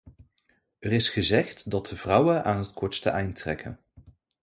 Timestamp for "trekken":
3.35-3.79